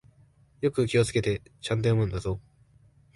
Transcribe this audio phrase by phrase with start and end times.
[0.61, 2.39] よく気をつけて、ちゃんと読むんだぞ。